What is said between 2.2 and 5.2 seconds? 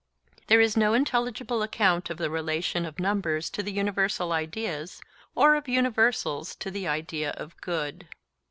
relation of numbers to the universal ideas,